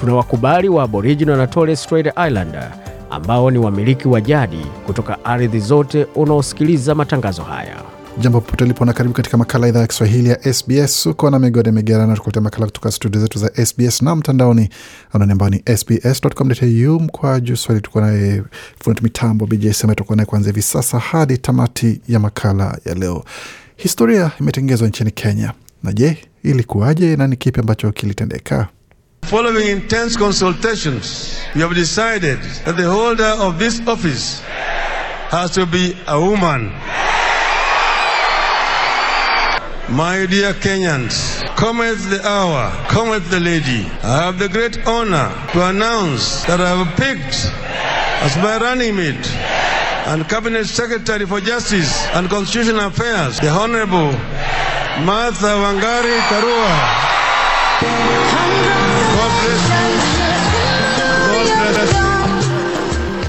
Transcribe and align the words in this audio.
tuna 0.00 0.14
wakubali 0.14 0.68
wa 0.68 0.82
Aboriginal 0.82 1.36
na 1.36 1.46
Torres 1.46 1.82
Strait 1.82 2.06
Islander 2.06 2.72
ambao 3.10 3.50
ni 3.50 3.58
wamiliki 3.58 4.08
wa 4.08 4.20
jadi 4.20 4.66
kutoka 4.86 5.24
ardhi 5.24 5.60
zote 5.60 6.04
unaosikiliza 6.14 6.94
matangazo 6.94 7.42
haya. 7.42 7.76
Jambo 8.20 8.40
popote 8.40 8.64
ulipo 8.64 8.84
na 8.84 8.92
karibu 8.92 9.14
katika 9.14 9.36
makala 9.36 9.68
idhaa 9.68 9.80
ya 9.80 9.86
Kiswahili 9.86 10.28
ya 10.28 10.52
SBS. 10.54 11.06
Uko 11.06 11.30
na 11.30 11.38
migode 11.38 11.70
migerano, 11.72 12.16
tukuletea 12.16 12.42
makala 12.42 12.66
kutoka 12.66 12.90
studio 12.90 13.20
zetu 13.20 13.38
za 13.38 13.66
SBS 13.66 14.02
na 14.02 14.16
mtandaoni 14.16 14.68
anani 15.12 15.32
ambao 15.32 15.50
ni 15.50 15.62
sbs.com.au 15.76 17.00
mkwa 17.00 17.40
juu 17.40 17.56
swahili. 17.56 17.82
Tuko 17.82 18.00
naye 18.00 18.42
fundi 18.84 19.00
mitambo 19.02 19.46
BJ 19.46 19.70
Sema, 19.72 19.94
tuko 19.94 20.14
naye 20.16 20.26
kuanzia 20.26 20.52
hivi 20.52 20.62
sasa 20.62 20.98
hadi 20.98 21.38
tamati 21.38 22.00
ya 22.08 22.20
makala 22.20 22.78
ya 22.84 22.94
leo. 22.94 23.24
Historia 23.76 24.30
imetengezwa 24.40 24.88
nchini 24.88 25.10
Kenya, 25.10 25.52
na 25.82 25.92
je, 25.92 26.18
ilikuwaje 26.42 27.16
na 27.16 27.26
ni 27.26 27.36
kipi 27.36 27.60
ambacho 27.60 27.92
kilitendeka? 27.92 28.68
Following 29.22 29.68
intense 29.68 30.16
consultations, 30.16 31.38
we 31.54 31.60
have 31.60 31.74
decided 31.74 32.40
that 32.64 32.76
the 32.76 32.90
holder 32.90 33.24
of 33.24 33.58
this 33.58 33.80
office 33.86 34.40
has 35.30 35.50
to 35.52 35.66
be 35.66 35.94
a 36.06 36.18
woman. 36.18 36.72
My 39.90 40.26
dear 40.26 40.52
Kenyans, 40.54 41.44
cometh 41.56 42.08
the 42.10 42.26
hour, 42.26 42.70
cometh 42.88 43.30
the 43.30 43.40
lady. 43.40 43.86
I 44.02 44.24
have 44.24 44.38
the 44.38 44.48
great 44.48 44.86
honor 44.86 45.32
to 45.52 45.66
announce 45.68 46.44
that 46.44 46.60
I 46.60 46.76
have 46.76 46.96
picked 46.96 47.46
as 48.24 48.36
my 48.38 48.58
running 48.58 48.96
mate 48.96 49.30
and 50.08 50.28
Cabinet 50.28 50.64
Secretary 50.66 51.26
for 51.26 51.40
Justice 51.40 52.06
and 52.14 52.28
Constitutional 52.30 52.86
Affairs, 52.86 53.40
the 53.40 53.48
Honorable 53.50 54.12
Martha 55.04 55.52
Wangari 55.56 56.18
Karua. 56.32 57.08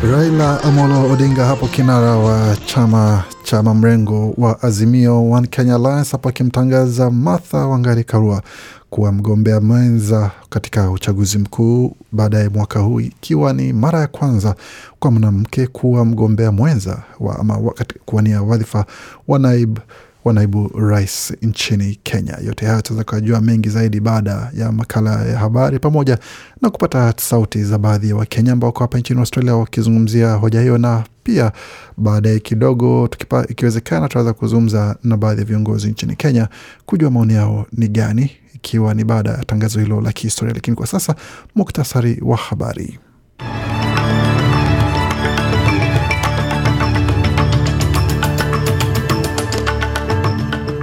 Raila 0.03 0.63
Amolo 0.63 1.11
Odinga 1.11 1.45
hapo 1.45 1.67
kinara 1.67 2.15
wa 2.15 2.57
chama 2.65 3.23
cha 3.43 3.63
mrengo 3.63 4.33
wa 4.37 4.63
Azimio 4.63 5.29
One 5.31 5.47
Kenya 5.47 5.75
Alliance 5.75 6.11
hapo 6.11 6.29
akimtangaza 6.29 7.11
Martha 7.11 7.57
Wangari 7.67 8.03
Karua 8.03 8.41
kuwa 8.89 9.11
mgombea 9.11 9.61
mwenza 9.61 10.31
katika 10.49 10.91
uchaguzi 10.91 11.37
mkuu 11.37 11.95
baadaye 12.11 12.49
mwaka 12.49 12.79
huu, 12.79 12.99
ikiwa 12.99 13.53
ni 13.53 13.73
mara 13.73 13.99
ya 13.99 14.07
kwanza 14.07 14.55
kwa 14.99 15.11
mwanamke 15.11 15.67
kuwa 15.67 16.05
mgombea 16.05 16.51
mwenza 16.51 17.03
wa, 17.19 17.39
ama 17.39 17.57
kuwania 18.05 18.41
wadhifa 18.41 18.85
wa 19.27 19.39
naibu 19.39 19.81
wa 20.25 20.33
naibu 20.33 20.67
rais 20.79 21.33
nchini 21.41 21.99
Kenya. 22.03 22.37
Yote 22.45 22.65
haya 22.65 22.81
tunaweza 22.81 23.03
kujua 23.11 23.41
mengi 23.41 23.69
zaidi 23.69 23.99
baada 23.99 24.51
ya 24.57 24.71
makala 24.71 25.25
ya 25.25 25.39
habari, 25.39 25.79
pamoja 25.79 26.17
na 26.61 26.69
kupata 26.69 27.13
sauti 27.17 27.63
za 27.63 27.77
baadhi 27.77 28.09
ya 28.09 28.15
Wakenya 28.15 28.51
ambao 28.53 28.67
wako 28.67 28.79
hapa 28.79 28.99
nchini 28.99 29.19
Australia 29.19 29.55
wakizungumzia 29.55 30.33
hoja 30.33 30.61
hiyo, 30.61 30.77
na 30.77 31.03
pia 31.23 31.51
baadaye 31.97 32.39
kidogo 32.39 33.09
ikiwezekana 33.49 34.07
tunaweza 34.07 34.33
kuzungumza 34.33 34.95
na 35.03 35.17
baadhi 35.17 35.41
ya 35.41 35.45
viongozi 35.47 35.87
nchini 35.91 36.15
Kenya 36.15 36.47
kujua 36.85 37.11
maoni 37.11 37.33
yao 37.33 37.65
ni 37.73 37.87
gani, 37.87 38.31
ikiwa 38.55 38.93
ni 38.93 39.03
baada 39.03 39.29
ya 39.31 39.45
tangazo 39.45 39.79
hilo 39.79 40.01
la 40.01 40.11
kihistoria. 40.11 40.53
Lakini 40.53 40.75
kwa 40.77 40.87
sasa 40.87 41.15
muktasari 41.55 42.19
wa 42.21 42.37
habari. 42.37 42.99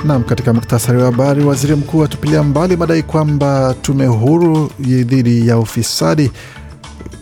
Nam, 0.07 0.25
katika 0.25 0.53
muktasari 0.53 0.99
wa 0.99 1.05
habari, 1.05 1.45
waziri 1.45 1.75
mkuu 1.77 2.05
atupilia 2.05 2.43
mbali 2.43 2.77
madai 2.77 3.03
kwamba 3.03 3.75
tume 3.83 4.07
huru 4.07 4.71
dhidi 4.81 5.49
ya 5.49 5.59
ufisadi 5.59 6.31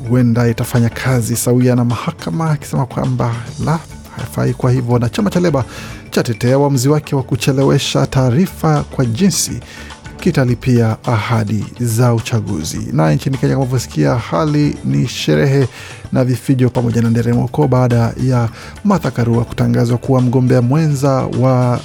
huenda 0.08 0.48
itafanya 0.48 0.88
kazi 0.88 1.36
sawia 1.36 1.76
na 1.76 1.84
mahakama, 1.84 2.50
akisema 2.50 2.86
kwamba 2.86 3.34
la 3.64 3.78
haifai 4.16 4.54
kwa 4.54 4.70
hivyo, 4.72 4.98
na 4.98 5.08
chama 5.08 5.30
cha 5.30 5.40
Leba 5.40 5.64
chatetea 6.10 6.58
uamuzi 6.58 6.88
wake 6.88 7.16
wa 7.16 7.22
kuchelewesha 7.22 8.06
taarifa 8.06 8.82
kwa 8.82 9.04
jinsi 9.06 9.60
kitalipia 10.20 10.96
ahadi 11.04 11.64
za 11.80 12.14
uchaguzi. 12.14 12.88
Na 12.92 13.12
nchini 13.14 13.38
Kenya, 13.38 13.54
kama 13.54 13.66
vyosikia, 13.66 14.14
hali 14.14 14.76
ni 14.84 15.08
sherehe 15.08 15.68
na 16.12 16.24
vifijo 16.24 16.70
pamoja 16.70 17.02
na 17.02 17.10
nderemoko 17.10 17.68
baada 17.68 18.12
ya 18.24 18.48
Martha 18.84 19.10
Karua 19.10 19.44
kutangazwa 19.44 19.98
kuwa 19.98 20.20
mgombea 20.20 20.62
mwenza 20.62 21.10
wa 21.12 21.80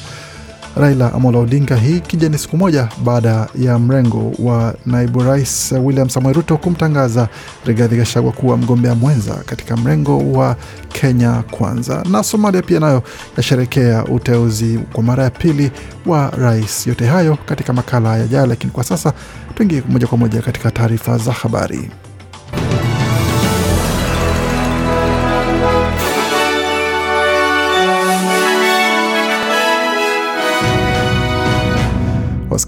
Raila 0.75 1.13
Amolo 1.13 1.39
Odinga, 1.39 1.75
hii 1.75 1.97
ikija 1.97 2.29
ni 2.29 2.37
siku 2.37 2.57
moja 2.57 2.87
baada 3.03 3.47
ya 3.59 3.79
mrengo 3.79 4.31
wa 4.39 4.75
naibu 4.85 5.23
rais 5.23 5.71
William 5.83 6.09
Samoei 6.09 6.33
Ruto 6.33 6.57
kumtangaza 6.57 7.27
Rigathi 7.65 7.95
Gachagua 7.95 8.31
kuwa 8.31 8.57
mgombea 8.57 8.95
mwenza 8.95 9.33
katika 9.35 9.77
mrengo 9.77 10.17
wa 10.31 10.55
Kenya 10.89 11.43
Kwanza. 11.51 12.03
Na 12.11 12.23
Somalia 12.23 12.61
pia 12.61 12.79
nayo 12.79 13.03
yasherekea 13.37 14.05
uteuzi 14.05 14.79
kwa 14.93 15.03
mara 15.03 15.23
ya 15.23 15.29
pili 15.29 15.71
wa 16.05 16.29
rais. 16.29 16.87
Yote 16.87 17.05
hayo 17.05 17.37
katika 17.45 17.73
makala 17.73 18.17
yajayo, 18.17 18.45
lakini 18.45 18.71
kwa 18.71 18.83
sasa 18.83 19.13
tuingie 19.55 19.83
moja 19.89 20.07
kwa 20.07 20.17
moja 20.17 20.41
katika 20.41 20.71
taarifa 20.71 21.17
za 21.17 21.31
habari. 21.31 21.91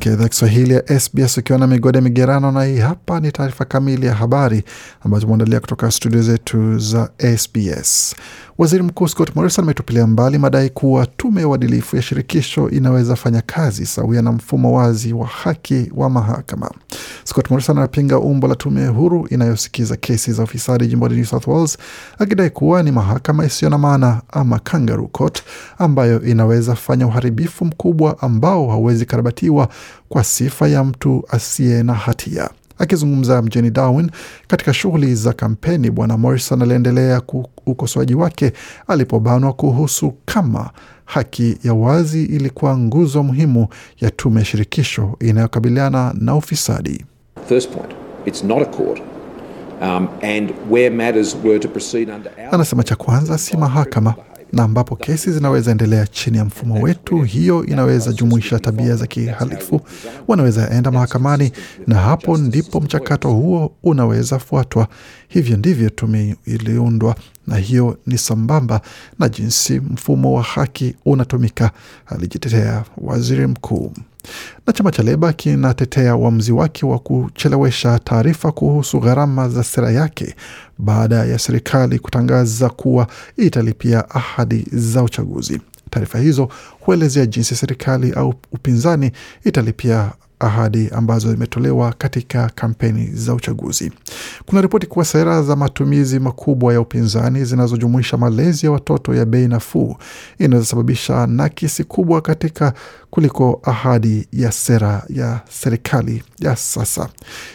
Wasikia 0.01 0.13
idhaa 0.17 0.27
Kiswahili 0.29 0.73
ya 0.73 0.99
SBS 0.99 1.37
ukiwa 1.37 1.59
na 1.59 1.67
migode 1.67 2.01
migerano, 2.01 2.51
na 2.51 2.63
hii 2.63 2.77
hapa 2.77 3.19
ni 3.19 3.31
taarifa 3.31 3.65
kamili 3.65 4.05
ya 4.05 4.13
habari 4.15 4.63
ambayo 5.05 5.21
tumeandalia 5.21 5.59
kutoka 5.59 5.91
studio 5.91 6.21
zetu 6.21 6.79
za 6.79 7.09
SBS. 7.37 8.15
Waziri 8.57 8.83
Mkuu 8.83 9.07
Scott 9.07 9.35
Morrison 9.35 9.65
ametupilia 9.65 10.07
mbali 10.07 10.37
madai 10.37 10.69
kuwa 10.69 11.05
tume 11.05 11.41
ya 11.41 11.47
uadilifu 11.47 11.95
ya 11.95 12.01
shirikisho 12.01 12.69
inaweza 12.69 13.15
fanya 13.15 13.41
kazi 13.41 13.85
sawia 13.85 14.21
na 14.21 14.31
mfumo 14.31 14.73
wazi 14.73 15.13
wa 15.13 15.27
haki 15.27 15.91
wa 15.95 16.09
mahakama. 16.09 16.71
Scott 17.23 17.49
Morrison 17.51 17.77
anapinga 17.77 18.19
umbo 18.19 18.47
la 18.47 18.55
tume 18.55 18.87
huru 18.87 19.27
inayosikiza 19.29 19.95
kesi 19.95 20.31
za 20.33 20.43
ufisadi 20.43 20.87
jimboni 20.87 21.15
New 21.15 21.25
South 21.25 21.47
Wales, 21.47 21.77
akidai 22.19 22.49
kuwa 22.49 22.83
ni 22.83 22.91
mahakama 22.91 23.45
isiyo 23.45 23.69
na 23.71 23.77
maana 23.77 24.21
ama 24.31 24.59
kangaroo 24.59 25.07
court 25.07 25.43
ambayo 25.77 26.21
inaweza 26.23 26.75
fanya 26.75 27.07
uharibifu 27.07 27.65
mkubwa 27.65 28.21
ambao 28.21 28.69
hauwezi 28.69 29.05
karabatiwa 29.05 29.69
kwa 30.09 30.23
sifa 30.23 30.67
ya 30.67 30.83
mtu 30.83 31.23
asiye 31.29 31.83
na 31.83 31.93
hatia. 31.93 32.49
Akizungumza 32.77 33.41
mjini 33.41 33.69
Darwin 33.71 34.11
katika 34.47 34.73
shughuli 34.73 35.15
za 35.15 35.33
kampeni, 35.33 35.91
Bwana 35.91 36.17
Morrison 36.17 36.61
aliendelea 36.61 37.21
ukosoaji 37.65 38.15
wake 38.15 38.53
alipobanwa 38.87 39.53
kuhusu 39.53 40.13
kama 40.25 40.69
haki 41.05 41.57
ya 41.63 41.73
wazi 41.73 42.23
ilikuwa 42.25 42.77
nguzo 42.77 43.23
muhimu 43.23 43.67
ya 43.99 44.11
tume 44.11 44.39
ya 44.39 44.45
shirikisho 44.45 45.15
inayokabiliana 45.19 46.13
na 46.17 46.35
ufisadi. 46.35 47.05
First 47.49 47.69
point, 47.71 47.91
it's 48.25 48.43
not 48.43 48.61
a 48.61 48.65
court. 48.65 49.01
Um, 49.81 50.07
and 50.21 50.53
where 50.69 50.89
matters 50.89 51.35
were 51.43 51.59
to 51.59 51.67
proceed 51.67 52.09
under 52.09 52.31
our... 52.37 52.55
Anasema 52.55 52.83
cha 52.83 52.95
kwanza 52.95 53.37
si 53.37 53.57
mahakama 53.57 54.13
na 54.53 54.63
ambapo 54.63 54.95
kesi 54.95 55.31
zinaweza 55.31 55.71
endelea 55.71 56.07
chini 56.07 56.37
ya 56.37 56.45
mfumo 56.45 56.81
wetu, 56.81 57.21
hiyo 57.21 57.65
inaweza 57.65 58.13
jumuisha 58.13 58.59
tabia 58.59 58.95
za 58.95 59.07
kihalifu, 59.07 59.81
wanaweza 60.27 60.69
enda 60.69 60.91
mahakamani, 60.91 61.51
na 61.87 61.95
hapo 61.95 62.37
ndipo 62.37 62.81
mchakato 62.81 63.29
huo 63.29 63.71
unaweza 63.83 64.39
fuatwa. 64.39 64.87
Hivyo 65.27 65.57
ndivyo 65.57 65.89
tume 65.89 66.35
iliundwa, 66.45 67.15
na 67.47 67.55
hiyo 67.57 67.97
ni 68.07 68.17
sambamba 68.17 68.81
na 69.19 69.29
jinsi 69.29 69.79
mfumo 69.79 70.33
wa 70.33 70.43
haki 70.43 70.95
unatumika, 71.05 71.71
alijitetea 72.05 72.83
waziri 72.97 73.47
mkuu. 73.47 73.91
Na 74.67 74.73
chama 74.73 74.91
cha 74.91 75.03
Leba 75.03 75.33
kinatetea 75.33 76.15
uamuzi 76.15 76.51
wake 76.51 76.85
wa 76.85 76.99
kuchelewesha 76.99 77.99
taarifa 77.99 78.51
kuhusu 78.51 78.99
gharama 78.99 79.49
za 79.49 79.63
sera 79.63 79.91
yake 79.91 80.35
baada 80.77 81.15
ya 81.25 81.39
serikali 81.39 81.99
kutangaza 81.99 82.69
kuwa 82.69 83.07
italipia 83.37 84.09
ahadi 84.09 84.65
za 84.71 85.03
uchaguzi. 85.03 85.61
Taarifa 85.89 86.19
hizo 86.19 86.49
huelezea 86.79 87.25
jinsi 87.25 87.55
serikali 87.55 88.11
au 88.11 88.33
upinzani 88.51 89.11
italipia 89.43 90.11
ahadi 90.41 90.89
ambazo 90.93 91.31
zimetolewa 91.31 91.93
katika 91.97 92.51
kampeni 92.55 93.07
za 93.13 93.33
uchaguzi. 93.33 93.91
Kuna 94.45 94.61
ripoti 94.61 94.87
kuwa 94.87 95.05
sera 95.05 95.43
za 95.43 95.55
matumizi 95.55 96.19
makubwa 96.19 96.73
ya 96.73 96.81
upinzani 96.81 97.45
zinazojumuisha 97.45 98.17
malezi 98.17 98.65
ya 98.65 98.71
watoto 98.71 99.15
ya 99.15 99.25
bei 99.25 99.47
nafuu 99.47 99.95
inaweza 100.39 100.67
sababisha 100.67 101.27
nakisi 101.27 101.83
kubwa 101.83 102.21
katika 102.21 102.73
kuliko 103.09 103.61
ahadi 103.63 104.27
ya 104.31 104.51
sera 104.51 105.03
ya 105.09 105.41
serikali 105.49 106.23
ya 106.41 106.55
sasa. 106.55 107.09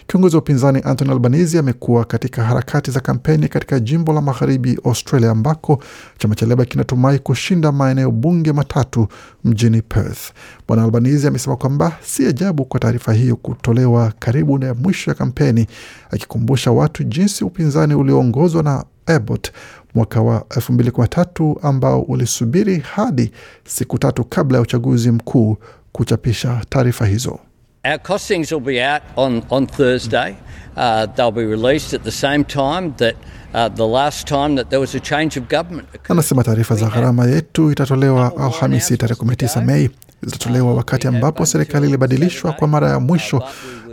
Kiongozi 0.06 0.37
wa 0.37 0.43
upinzani 0.43 0.81
Anthony 0.85 1.11
Albanese 1.11 1.59
amekuwa 1.59 2.05
katika 2.05 2.44
harakati 2.44 2.91
za 2.91 3.00
kampeni 3.00 3.49
katika 3.49 3.81
jimbo 3.81 4.12
la 4.12 4.21
magharibi 4.21 4.79
Australia, 4.85 5.31
ambako 5.31 5.83
chama 6.19 6.35
cha 6.35 6.47
Leba 6.47 6.65
kinatumai 6.65 7.19
kushinda 7.19 7.73
maeneo 7.73 8.11
bunge 8.11 8.53
matatu 8.53 9.09
mjini 9.44 9.83
Perth. 9.83 10.33
Bwana 10.69 10.83
Albanese 10.85 11.29
amesema 11.29 11.56
kwamba 11.56 11.97
si 12.05 12.27
ajabu 12.27 12.65
kwa 12.65 12.81
taarifa 12.81 13.12
hiyo 13.12 13.37
kutolewa 13.37 14.12
karibu 14.19 14.59
na 14.59 14.75
mwisho 14.75 15.11
ya 15.11 15.15
kampeni, 15.15 15.67
akikumbusha 16.11 16.71
watu 16.73 17.05
jinsi 17.05 17.44
upinzani 17.44 17.94
ulioongozwa 17.94 18.62
na 18.62 18.85
Abbott 19.06 19.53
mwaka 19.94 20.23
wa 20.23 20.39
2013 20.41 21.56
ambao 21.62 22.00
ulisubiri 22.03 22.79
hadi 22.79 23.32
siku 23.67 23.99
tatu 23.99 24.25
kabla 24.25 24.59
ya 24.59 24.62
uchaguzi 24.62 25.11
mkuu 25.11 25.56
kuchapisha 25.93 26.61
taarifa 26.69 27.06
hizo. 27.06 27.39
Our 27.87 27.99
costings 27.99 28.50
will 28.53 28.61
be 28.75 28.81
out 28.83 29.03
on, 29.17 29.43
on 29.50 29.67
Thursday. 29.67 30.37
Uh, 30.77 31.06
they'll 31.06 31.31
be 31.31 31.44
released 31.44 31.94
at 31.94 32.03
the 32.03 32.11
same 32.11 32.44
time 32.44 32.93
that 32.97 33.15
uh, 33.55 33.69
the 33.69 33.87
last 33.87 34.27
time 34.27 34.56
that 34.56 34.71
there 34.71 34.81
was 34.81 34.94
a 34.94 35.00
change 35.00 35.37
of 35.41 35.49
government. 35.49 35.88
Anasema 36.09 36.44
taarifa 36.44 36.75
za 36.75 36.87
gharama 36.88 37.27
yetu 37.27 37.71
itatolewa 37.73 38.33
Alhamisi 38.37 38.97
tarehe 38.97 39.21
19 39.21 39.65
Mei. 39.65 39.91
Zitatolewa 40.23 40.75
wakati 40.75 41.09
ambapo 41.09 41.47
serikali 41.47 41.88
ilibadilishwa 41.88 42.53
kwa 42.53 42.69
mara 42.69 42.91
ya 42.91 43.00
mwisho, 43.00 43.43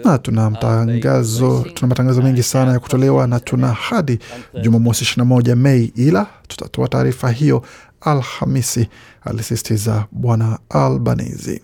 na 0.05 0.17
tuna 0.17 0.49
matangazo, 0.49 1.65
tuna 1.73 1.87
matangazo 1.87 2.21
mengi 2.21 2.43
sana 2.43 2.71
ya 2.71 2.79
kutolewa 2.79 3.27
na 3.27 3.39
tuna 3.39 3.67
hadi 3.73 4.19
Jumamosi 4.61 5.05
21 5.19 5.55
Mei, 5.55 5.93
ila 5.95 6.27
tutatoa 6.47 6.87
taarifa 6.87 7.31
hiyo 7.31 7.63
Alhamisi, 8.05 8.87
alisisitiza 9.25 10.05
Bwana 10.11 10.59
Albanese. 10.69 11.61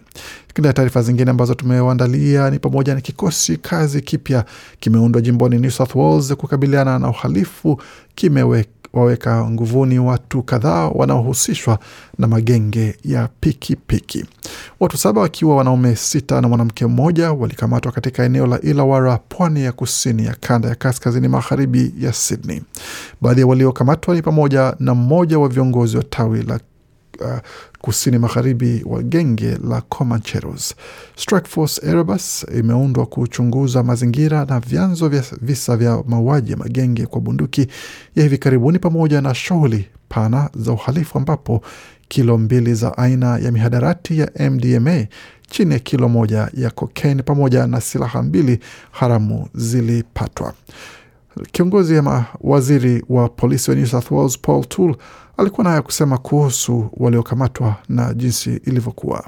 Katika 0.47 0.73
taarifa 0.73 1.01
zingine 1.01 1.31
ambazo 1.31 1.53
tumewaandalia 1.53 2.49
ni 2.49 2.59
pamoja 2.59 2.95
na 2.95 3.01
kikosi 3.01 3.57
kazi 3.57 4.01
kipya 4.01 4.45
kimeundwa 4.79 5.21
jimboni 5.21 5.57
New 5.59 5.71
South 5.71 5.95
Wales 5.95 6.33
kukabiliana 6.35 6.99
na 6.99 7.09
uhalifu 7.09 7.81
kimewaweka 8.91 9.49
nguvuni 9.49 9.99
watu 9.99 10.43
kadhaa 10.43 10.87
wanaohusishwa 10.89 11.79
na 12.17 12.27
magenge 12.27 12.95
ya 13.05 13.29
pikipiki 13.39 13.75
piki. 14.19 14.25
Watu 14.79 14.97
saba 14.97 15.21
wakiwa 15.21 15.55
wanaume 15.55 15.95
sita 15.95 16.41
na 16.41 16.47
mwanamke 16.47 16.85
mmoja 16.85 17.31
walikamatwa 17.31 17.91
katika 17.91 18.23
eneo 18.23 18.47
la 18.47 18.61
Illawarra, 18.61 19.17
pwani 19.29 19.63
ya 19.63 19.71
kusini 19.71 20.25
ya 20.25 20.35
kanda 20.39 20.69
ya 20.69 20.75
kaskazini 20.75 21.27
magharibi 21.27 21.93
ya 21.99 22.13
Sydney. 22.13 22.61
Baadhi 23.21 23.41
ya 23.41 23.47
waliokamatwa 23.47 24.15
ni 24.15 24.21
pamoja 24.21 24.75
na 24.79 24.95
mmoja 24.95 25.39
wa 25.39 25.49
viongozi 25.49 25.97
wa 25.97 26.03
tawi 26.03 26.43
la 26.43 26.59
uh, 27.21 27.37
kusini 27.81 28.17
magharibi 28.17 28.83
wa 28.85 29.03
genge 29.03 29.57
la 29.69 29.81
Comancheros. 29.81 30.75
Strikeforce 31.15 31.81
Erebus 31.87 32.45
imeundwa 32.59 33.05
kuchunguza 33.05 33.83
mazingira 33.83 34.45
na 34.45 34.59
vyanzo 34.59 35.09
vya 35.09 35.23
visa 35.41 35.77
vya 35.77 36.03
mauaji 36.07 36.51
ya 36.51 36.57
magenge 36.57 37.05
kwa 37.05 37.21
bunduki 37.21 37.67
ya 38.15 38.23
hivi 38.23 38.37
karibuni 38.37 38.79
pamoja 38.79 39.21
na 39.21 39.35
shughuli 39.35 39.87
pana 40.09 40.49
za 40.55 40.71
uhalifu 40.71 41.17
ambapo 41.17 41.61
kilo 42.07 42.37
mbili 42.37 42.73
za 42.73 42.97
aina 42.97 43.37
ya 43.37 43.51
mihadarati 43.51 44.19
ya 44.19 44.49
MDMA 44.49 45.05
chini 45.49 45.73
ya 45.73 45.79
kilo 45.79 46.09
moja 46.09 46.49
ya 46.53 46.69
kokaini 46.69 47.23
pamoja 47.23 47.67
na 47.67 47.81
silaha 47.81 48.23
mbili 48.23 48.59
haramu 48.91 49.47
zilipatwa. 49.55 50.53
Kiongozi 51.51 51.97
ama 51.97 52.25
waziri 52.41 53.03
wa 53.09 53.29
polisi 53.29 53.69
wa 53.71 53.75
New 53.77 53.85
South 53.85 54.11
Wales 54.11 54.39
Paul 54.39 54.65
Toole 54.65 54.95
alikuwa 55.39 55.63
na 55.63 55.69
haya 55.69 55.81
kusema 55.81 56.17
kuhusu 56.17 56.89
waliokamatwa 56.97 57.75
na 57.89 58.13
jinsi 58.13 58.61
ilivyokuwa. 58.65 59.25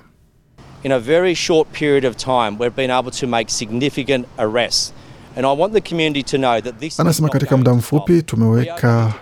In 0.83 0.91
a 0.91 0.99
very 0.99 1.35
short 1.35 1.67
period 1.79 2.05
of 2.05 2.15
time, 2.15 2.51
we've 2.59 2.75
been 2.75 2.91
able 2.91 3.11
to 3.11 3.27
make 3.27 3.51
significant 3.51 4.25
arrests. 4.37 4.93
And 5.35 5.45
I 5.45 5.51
want 5.53 5.71
the 5.73 5.81
community 5.81 6.23
to 6.23 6.37
know 6.37 6.59
that 6.61 6.79
this 6.79 6.93
is 6.93 6.99
Anasema 6.99 7.29
katika 7.29 7.57
muda 7.57 7.73
mfupi 7.73 8.21
tumeweka 8.21 9.13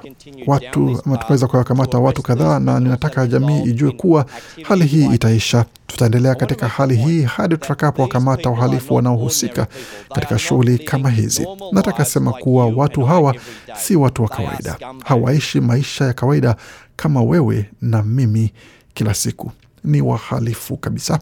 watu 0.48 0.80
ama 1.06 1.18
path 1.18 1.22
tumeweza 1.22 1.48
kuwakamata 1.48 1.98
watu 2.00 2.22
kadhaa, 2.22 2.60
na 2.60 2.80
ninataka 2.80 3.28
jamii 3.28 3.62
ijue 3.64 3.92
kuwa 3.92 4.26
hali 4.64 4.86
hii 4.86 5.06
itaisha. 5.14 5.66
Tutaendelea 5.88 6.36
katika 6.36 6.68
hali 6.68 6.96
hii 6.96 7.22
hadi 7.24 7.58
tutakapowakamata 7.58 8.50
wahalifu 8.50 8.96
wanaohusika 8.96 9.68
katika 10.14 10.40
shughuli 10.40 10.80
kama 10.80 11.10
hizi. 11.10 11.48
Nataka 11.72 12.06
sema 12.06 12.32
kuwa 12.34 12.66
watu 12.66 13.06
hawa 13.06 13.36
si 13.80 13.96
watu 13.96 14.24
wa 14.24 14.30
kawaida, 14.30 14.78
hawaishi 15.06 15.62
maisha 15.62 16.06
ya 16.06 16.14
kawaida 16.14 16.56
kama 16.96 17.22
wewe 17.24 17.70
na 17.82 18.04
mimi 18.04 18.54
kila 18.94 19.14
siku, 19.14 19.52
ni 19.84 20.02
wahalifu 20.02 20.78
kabisa. 20.78 21.20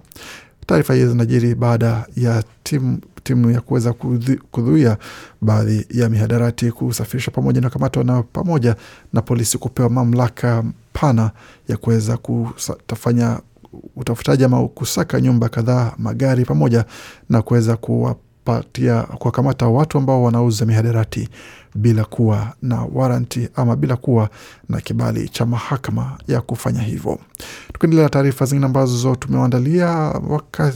Taarifa 0.68 0.94
hizi 0.94 1.08
zinajiri 1.10 1.56
baada 1.56 2.06
ya 2.16 2.44
timu 2.64 2.98
timu 3.24 3.52
ya 3.52 3.62
kuweza 3.62 3.94
kudhuia 4.52 4.98
baadhi 5.42 5.86
ya 5.92 6.10
mihadarati 6.10 6.72
kusafirishwa 6.72 7.34
pamoja 7.34 7.62
na 7.62 7.70
kamatwa 7.70 8.04
na 8.04 8.24
pamoja 8.24 8.76
na 9.14 9.22
polisi 9.22 9.58
kupewa 9.58 9.90
mamlaka 9.90 10.64
pana 10.94 11.32
ya 11.68 11.78
kuweza 11.78 12.18
kufanya 12.18 13.40
utafutaji 13.96 14.44
ama 14.44 14.68
kusaka 14.68 15.22
nyumba 15.22 15.50
kadhaa, 15.50 15.94
magari 15.98 16.46
pamoja 16.46 16.86
na 17.30 17.42
kuweza 17.42 17.78
kuwapatia 18.48 19.02
kuwakamata 19.04 19.68
watu 19.68 19.98
ambao 19.98 20.24
wanauza 20.24 20.66
mihadarati 20.66 21.30
bila 21.76 22.06
kuwa 22.06 22.54
na 22.62 22.82
waranti 22.94 23.50
ama 23.56 23.76
bila 23.76 23.96
kuwa 23.96 24.30
na 24.70 24.82
kibali 24.82 25.30
cha 25.30 25.46
mahakama 25.46 26.18
ya 26.28 26.42
kufanya 26.42 26.82
hivyo. 26.82 27.20
Tukiendelea 27.74 28.04
na 28.04 28.10
taarifa 28.10 28.46
zingine 28.46 28.66
ambazo 28.66 29.16
tumewaandalia 29.16 29.88
waka, 30.30 30.74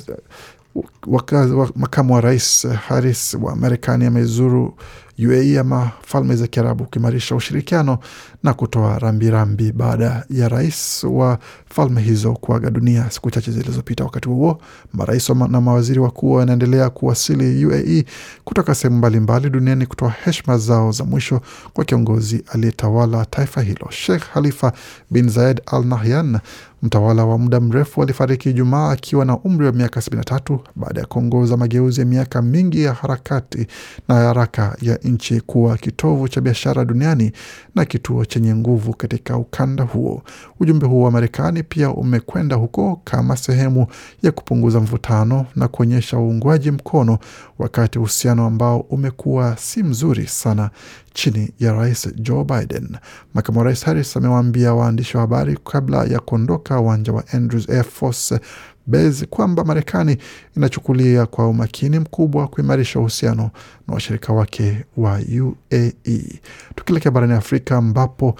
waka, 1.07 1.37
waka, 1.37 1.73
makamu 1.75 2.13
wa 2.13 2.21
rais 2.21 2.67
Harris 2.67 3.33
wa 3.41 3.55
Marekani 3.55 4.05
amezuru 4.05 4.73
UAE 5.19 5.59
ama 5.59 5.91
Falme 6.05 6.35
za 6.35 6.47
Kiarabu 6.47 6.85
kuimarisha 6.85 7.35
ushirikiano 7.35 7.97
na 8.43 8.53
kutoa 8.53 8.99
rambirambi 8.99 9.71
baada 9.71 10.25
ya 10.29 10.49
rais 10.49 11.03
wa 11.03 11.39
falme 11.69 12.01
hizo 12.01 12.33
kuaga 12.33 12.69
dunia 12.69 13.09
siku 13.09 13.31
chache 13.31 13.51
zilizopita. 13.51 14.03
Wakati 14.03 14.29
huo 14.29 14.61
marais 14.93 15.29
na 15.29 15.61
mawaziri 15.61 15.99
wakuu 15.99 16.31
wanaendelea 16.31 16.89
kuwasili 16.89 17.65
UAE 17.65 18.05
kutoka 18.43 18.75
sehemu 18.75 18.97
mbalimbali 18.97 19.49
duniani 19.49 19.85
kutoa 19.85 20.09
heshima 20.23 20.57
zao 20.57 20.91
za 20.91 21.03
mwisho 21.03 21.41
kwa 21.73 21.85
kiongozi 21.85 22.43
aliyetawala 22.53 23.25
taifa 23.25 23.61
hilo. 23.61 23.87
Sheikh 23.89 24.23
Khalifa 24.33 24.73
bin 25.11 25.29
Zayed 25.29 25.61
Al 25.65 25.85
Nahyan, 25.85 26.39
mtawala 26.83 27.25
wa 27.25 27.37
muda 27.37 27.59
mrefu, 27.59 28.03
alifariki 28.03 28.49
Ijumaa 28.49 28.91
akiwa 28.91 29.25
na 29.25 29.37
umri 29.39 29.65
wa 29.65 29.71
miaka 29.71 29.99
73 29.99 30.59
baada 30.75 30.99
ya 31.01 31.07
kuongoza 31.07 31.57
mageuzi 31.57 31.99
ya 31.99 32.05
miaka 32.05 32.41
mingi 32.41 32.83
ya 32.83 32.93
harakati 32.93 33.67
na 34.07 34.15
haraka 34.15 34.77
ya 34.81 34.95
nchi 35.03 35.41
kuwa 35.41 35.77
kitovu 35.77 36.27
cha 36.29 36.41
biashara 36.41 36.85
duniani 36.85 37.31
na 37.75 37.85
kituo 37.85 38.25
chenye 38.25 38.55
nguvu 38.55 38.93
katika 38.95 39.37
ukanda 39.37 39.83
huo. 39.83 40.23
Ujumbe 40.59 40.87
huo 40.87 41.03
wa 41.05 41.11
Marekani 41.11 41.63
pia 41.63 41.89
umekwenda 41.89 42.55
huko 42.55 43.01
kama 43.03 43.37
sehemu 43.37 43.87
ya 44.23 44.31
kupunguza 44.31 44.79
mvutano 44.79 45.45
na 45.55 45.67
kuonyesha 45.67 46.17
uungwaji 46.17 46.71
mkono, 46.71 47.17
wakati 47.59 47.99
uhusiano 47.99 48.45
ambao 48.45 48.79
umekuwa 48.79 49.57
si 49.57 49.83
mzuri 49.83 50.27
sana 50.27 50.69
chini 51.13 51.51
ya 51.59 51.73
rais 51.73 52.09
Joe 52.15 52.43
Biden. 52.43 52.97
Makamu 53.33 53.59
wa 53.59 53.65
rais 53.65 53.85
Harris 53.85 54.17
amewaambia 54.17 54.73
waandishi 54.73 55.17
wa 55.17 55.21
habari 55.21 55.57
kabla 55.71 56.03
ya 56.03 56.19
kuondoka 56.19 56.79
uwanja 56.79 57.11
wa 57.13 57.23
Andrews 57.33 57.69
Air 57.69 57.83
Force 57.83 58.39
Base 58.87 59.25
kwamba 59.25 59.63
Marekani 59.63 60.17
inachukulia 60.57 61.25
kwa 61.25 61.47
umakini 61.47 61.99
mkubwa 61.99 62.47
kuimarisha 62.47 62.99
uhusiano 62.99 63.51
na 63.87 63.93
washirika 63.93 64.33
wake 64.33 64.85
wa 64.97 65.19
UAE. 65.41 66.39
Tukielekea 66.75 67.11
barani 67.11 67.33
Afrika 67.33 67.77
ambapo 67.77 68.35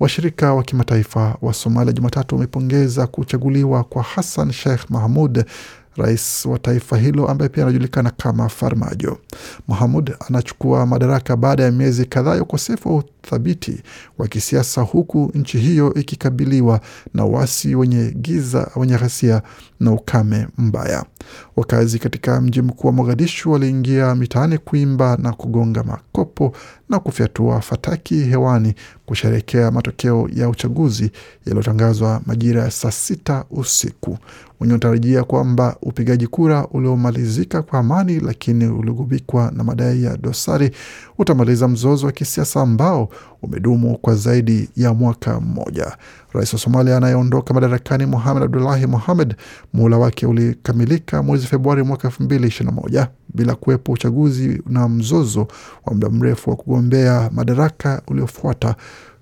washirika 0.00 0.54
wa 0.54 0.62
kimataifa 0.62 1.36
wa 1.42 1.54
Somalia 1.54 1.92
Jumatatu 1.92 2.34
wamepongeza 2.34 3.06
kuchaguliwa 3.06 3.84
kwa 3.84 4.02
Hassan 4.02 4.52
Sheikh 4.52 4.90
Mahmud 4.90 5.44
rais 5.96 6.46
wa 6.46 6.58
taifa 6.58 6.96
hilo 6.96 7.28
ambaye 7.28 7.48
pia 7.48 7.62
anajulikana 7.64 8.10
kama 8.10 8.48
Farmajo. 8.48 9.18
Mahamud 9.68 10.14
anachukua 10.28 10.86
madaraka 10.86 11.36
baada 11.36 11.62
ya 11.62 11.70
miezi 11.72 12.06
kadhaa 12.06 12.34
ya 12.34 12.42
ukosefu 12.42 13.02
wa 13.22 13.26
uthabiti 13.28 13.82
wa 14.18 14.28
kisiasa, 14.28 14.82
huku 14.82 15.30
nchi 15.34 15.58
hiyo 15.58 15.94
ikikabiliwa 15.94 16.80
na 17.14 17.24
wasi 17.24 17.74
wenye 17.74 18.10
giza, 18.10 18.70
wenye 18.76 18.96
ghasia 18.96 19.42
na 19.80 19.92
ukame 19.92 20.46
mbaya. 20.58 21.04
Wakazi 21.56 21.98
katika 21.98 22.40
mji 22.40 22.62
mkuu 22.62 22.86
wa 22.86 22.92
Mogadishu 22.92 23.52
waliingia 23.52 24.14
mitaani 24.14 24.58
kuimba 24.58 25.16
na 25.16 25.32
kugonga 25.32 25.82
makopo 25.82 26.52
na 26.88 26.98
kufyatua 27.00 27.60
fataki 27.60 28.14
hewani 28.14 28.74
kusherekea 29.06 29.70
matokeo 29.70 30.28
ya 30.34 30.48
uchaguzi 30.48 31.10
yaliyotangazwa 31.46 32.20
majira 32.26 32.62
ya 32.62 32.70
saa 32.70 32.90
sita 32.90 33.44
usiku. 33.50 34.18
Wenye 34.60 34.74
utarajia 34.74 35.24
kwamba 35.24 35.76
upigaji 35.82 36.26
kura 36.26 36.66
uliomalizika 36.66 37.62
kwa 37.62 37.78
amani, 37.78 38.20
lakini 38.20 38.66
uligubikwa 38.66 39.50
na 39.56 39.64
madai 39.64 40.02
ya 40.02 40.16
dosari 40.16 40.70
utamaliza 41.18 41.68
mzozo 41.68 42.06
wa 42.06 42.12
kisiasa 42.12 42.60
ambao 42.60 43.08
umedumu 43.42 43.98
kwa 43.98 44.14
zaidi 44.14 44.68
ya 44.76 44.94
mwaka 44.94 45.40
mmoja. 45.40 45.96
Rais 46.32 46.52
wa 46.52 46.58
Somalia 46.58 46.96
anayeondoka 46.96 47.54
madarakani 47.54 48.06
Mohamed 48.06 48.42
Abdullahi 48.42 48.86
Mohamed, 48.86 49.36
muhula 49.72 49.98
wake 49.98 50.26
ulikamilika 50.26 51.22
mwezi 51.22 51.46
Februari 51.46 51.82
mwaka 51.82 52.08
elfu 52.08 52.22
mbili 52.22 52.48
ishirini 52.48 52.76
na 52.76 52.82
moja 52.82 53.08
bila 53.34 53.54
kuwepo 53.54 53.92
uchaguzi 53.92 54.62
na 54.66 54.88
mzozo 54.88 55.40
wa 55.86 55.94
muda 55.94 56.08
mrefu 56.10 56.50
wa 56.50 56.56
kugombea 56.56 57.30
madaraka 57.32 58.02
uliofuata 58.08 58.74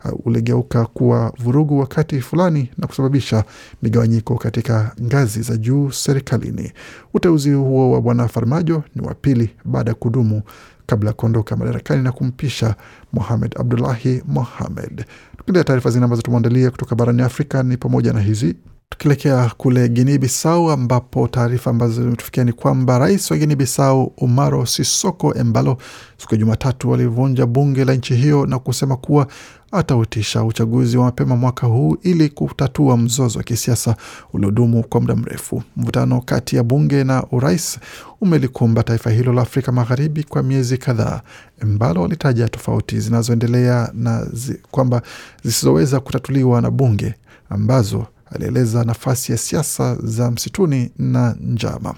uh, 0.04 0.26
uligeuka 0.26 0.87
kuwa 0.87 1.32
vurugu 1.38 1.78
wakati 1.78 2.20
fulani 2.20 2.70
na 2.78 2.87
kusababisha 2.87 3.44
migawanyiko 3.82 4.35
katika 4.38 4.92
ngazi 5.02 5.42
za 5.42 5.56
juu 5.56 5.90
serikalini. 5.90 6.73
Uteuzi 7.14 7.52
huo 7.52 7.90
wa 7.90 8.00
bwana 8.00 8.28
Farmajo 8.28 8.82
ni 8.94 9.02
wa 9.06 9.14
pili 9.14 9.50
baada 9.64 9.90
ya 9.90 9.94
kudumu 9.94 10.42
kabla 10.90 11.11
ya 11.11 11.14
kuondoka 11.14 11.56
madarakani 11.56 12.02
na 12.02 12.12
kumpisha 12.12 12.75
Mohamed 13.12 13.54
Abdullahi 13.61 14.23
Mohamed. 14.26 15.04
Tukiendelea 15.37 15.64
taarifa 15.64 15.90
zingine 15.90 16.04
ambazo 16.04 16.23
tumeandalia 16.23 16.70
kutoka 16.70 16.94
barani 16.94 17.23
Afrika 17.23 17.62
ni 17.62 17.76
pamoja 17.76 18.12
na 18.12 18.20
hizi 18.20 18.54
tukielekea 19.00 19.50
kule 19.56 19.88
Guinea 19.88 20.18
Bissau 20.18 20.70
ambapo 20.70 21.28
taarifa 21.28 21.70
ambazo 21.70 22.02
zimetufikia 22.02 22.44
ni 22.44 22.52
kwamba 22.52 22.99
rais 22.99 23.30
wa 23.30 23.37
Guinea 23.37 23.56
Bissau 23.56 24.12
Umaro 24.16 24.66
Sisoko 24.66 25.35
Embalo 25.35 25.76
siku 26.18 26.35
ya 26.35 26.38
Jumatatu 26.40 26.94
alivunja 26.94 27.47
bunge 27.47 27.85
la 27.85 27.94
nchi 27.94 28.14
hiyo 28.14 28.47
na 28.47 28.59
kusema 28.59 28.97
kuwa 28.97 29.26
atautisha 29.73 30.44
uchaguzi 30.44 30.97
wa 30.97 31.04
mapema 31.04 31.37
mwaka 31.37 31.66
huu 31.66 31.97
ili 32.02 32.28
kutatua 32.28 32.97
mzozo 32.97 33.38
wa 33.38 33.44
kisiasa 33.44 33.97
uliodumu 34.32 34.82
kwa 34.82 35.00
muda 35.00 35.16
mrefu. 35.16 35.62
Mvutano 35.76 36.20
kati 36.20 36.56
ya 36.56 36.62
bunge 36.62 37.04
na 37.04 37.25
urais 37.32 37.78
umelikumba 38.20 38.82
taifa 38.82 39.11
hilo 39.11 39.32
la 39.32 39.42
Afrika 39.42 39.73
Magharibi 39.73 40.25
kwa 40.25 40.42
miezi 40.42 40.78
kadhaa. 40.78 41.20
Embalo 41.62 42.04
alitaja 42.04 42.49
tofauti 42.49 43.00
zinazoendelea 43.00 43.90
na 43.94 44.25
zi, 44.32 44.61
kwamba 44.70 45.02
zisizoweza 45.44 46.00
kutatuliwa 46.00 46.61
na 46.61 46.70
bunge 46.70 47.14
ambazo 47.50 48.06
alieleza 48.30 48.84
nafasi 48.84 49.32
ya 49.32 49.38
siasa 49.38 49.96
za 50.02 50.30
msituni 50.30 50.90
na 50.99 51.37
njama. 51.40 51.94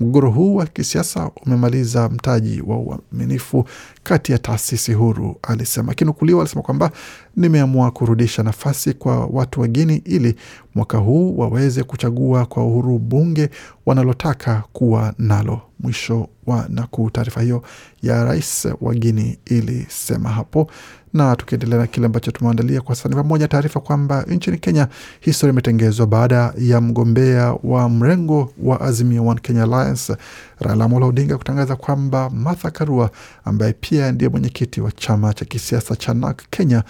Mgogoro 0.00 0.30
huu 0.30 0.54
wa 0.54 0.66
kisiasa 0.66 1.30
umemaliza 1.46 2.08
mtaji 2.08 2.62
wa 2.66 2.76
uaminifu 2.78 3.64
kati 4.02 4.32
ya 4.32 4.38
taasisi 4.38 4.92
huru, 4.92 5.36
alisema. 5.42 5.92
Akinukuliwa 5.92 6.40
alisema 6.40 6.62
kwamba 6.62 6.90
nimeamua 7.36 7.90
kurudisha 7.90 8.42
nafasi 8.42 8.92
kwa 8.94 9.26
watu 9.26 9.60
wa 9.60 9.68
Guini 9.68 9.96
ili 10.04 10.36
mwaka 10.74 10.98
huu 10.98 11.38
waweze 11.38 11.82
kuchagua 11.82 12.46
kwa 12.46 12.64
uhuru 12.64 12.98
bunge 12.98 13.50
wanalotaka 13.86 14.62
kuwa 14.72 15.14
nalo. 15.18 15.60
Mwisho 15.80 16.28
wa 16.46 16.66
nakuu. 16.68 17.10
Taarifa 17.10 17.40
hiyo 17.42 17.62
ya 18.02 18.24
rais 18.24 18.68
wa 18.80 18.94
Guini 18.94 19.38
ilisema 19.46 20.28
hapo 20.28 20.70
na 21.14 21.36
tukiendelea 21.36 21.78
na 21.78 21.86
kile 21.86 22.06
ambacho 22.06 22.30
tumeandalia 22.30 22.80
kwa 22.80 22.94
sasa 22.94 23.08
ni 23.08 23.14
pamoja 23.14 23.48
taarifa 23.48 23.80
kwamba 23.80 24.22
nchini 24.22 24.58
Kenya 24.58 24.88
historia 25.20 25.52
imetengezwa 25.52 26.06
baada 26.06 26.52
ya 26.58 26.80
mgombea 26.80 27.54
wa 27.64 27.88
mrengo 27.88 28.52
wa 28.62 28.80
Azimio 28.80 29.26
One 29.26 29.40
Kenya 29.40 29.62
Alliance 29.62 30.16
Raila 30.60 30.84
Amolo 30.84 31.08
Odinga 31.08 31.38
kutangaza 31.38 31.76
kwamba 31.76 32.30
Martha 32.30 32.70
Karua 32.70 33.10
ambaye 33.44 33.72
pia 33.80 34.12
ndiye 34.12 34.28
mwenyekiti 34.30 34.80
wa 34.80 34.92
chama 34.92 35.34
cha 35.34 35.44
kisiasa 35.44 35.96
cha 35.96 36.14
NARC 36.14 36.42
Kenya 36.50 36.82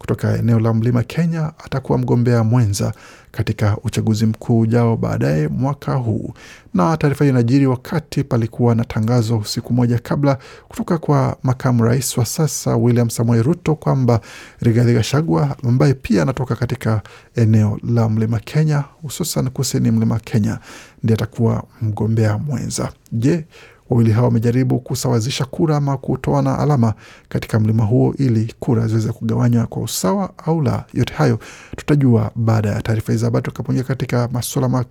kutoka 0.00 0.38
eneo 0.38 0.60
la 0.60 0.74
Mlima 0.74 1.02
Kenya 1.02 1.52
atakuwa 1.64 1.98
mgombea 1.98 2.44
mwenza 2.44 2.92
katika 3.32 3.76
uchaguzi 3.84 4.26
mkuu 4.26 4.60
ujao 4.60 4.96
baadaye 4.96 5.48
mwaka 5.48 5.94
huu. 5.94 6.34
Na 6.74 6.96
taarifa 6.96 7.24
hiyo 7.24 7.34
inajiri 7.34 7.66
wakati 7.66 8.24
palikuwa 8.24 8.74
na 8.74 8.84
tangazo 8.84 9.42
siku 9.44 9.72
moja 9.72 9.98
kabla 9.98 10.38
kutoka 10.68 10.98
kwa 10.98 11.36
makamu 11.42 11.84
rais 11.84 12.18
wa 12.18 12.26
sasa 12.26 12.76
William 12.76 13.10
Samoei 13.10 13.42
Ruto 13.42 13.74
kwamba 13.74 14.20
Rigathi 14.60 14.94
Gachagua 14.94 15.56
ambaye 15.68 15.94
pia 15.94 16.22
anatoka 16.22 16.56
katika 16.56 17.02
eneo 17.36 17.78
la 17.88 18.08
Mlima 18.08 18.38
Kenya, 18.40 18.84
hususan 19.02 19.50
kusini 19.50 19.90
Mlima 19.90 20.18
Kenya, 20.18 20.58
ndiye 21.02 21.14
atakuwa 21.14 21.64
mgombea 21.82 22.38
mwenza. 22.38 22.92
Je, 23.12 23.46
wawili 23.90 24.12
hao 24.12 24.24
wamejaribu 24.24 24.78
kusawazisha 24.80 25.44
kura 25.44 25.76
ama 25.76 25.96
kutoana 25.96 26.58
alama 26.58 26.94
katika 27.28 27.60
mlima 27.60 27.84
huo 27.84 28.14
ili 28.18 28.54
kura 28.60 28.86
ziweze 28.86 29.12
kugawanywa 29.12 29.66
kwa 29.66 29.82
usawa 29.82 30.32
au 30.46 30.62
la? 30.62 30.84
Yote 30.94 31.14
hayo 31.14 31.38
tutajua 31.76 32.30
baada 32.34 32.68
ya 32.68 32.82
taarifa 32.82 33.12
hizi 33.12 33.24
habari 33.24 33.42
tukapoingia 33.42 33.84
katika 33.84 34.28
masuala 34.32 34.68
ma, 34.68 34.84